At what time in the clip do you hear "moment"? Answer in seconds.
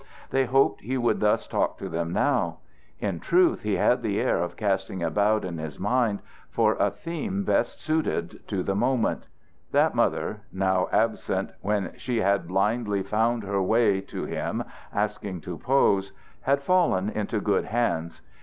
8.73-9.27